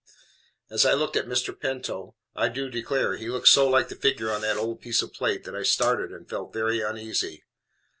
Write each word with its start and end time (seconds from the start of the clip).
As 0.71 0.83
I 0.83 0.95
looked 0.95 1.15
at 1.15 1.27
Mr. 1.27 1.53
Pinto 1.55 2.15
I 2.35 2.49
do 2.49 2.71
declare 2.71 3.17
he 3.17 3.29
looked 3.29 3.49
so 3.49 3.69
like 3.69 3.87
the 3.87 3.95
figure 3.95 4.31
on 4.31 4.41
that 4.41 4.57
old 4.57 4.81
piece 4.81 5.03
of 5.03 5.13
plate 5.13 5.43
that 5.43 5.55
I 5.55 5.61
started 5.61 6.09
and 6.11 6.27
felt 6.27 6.51
very 6.53 6.81
uneasy. 6.81 7.43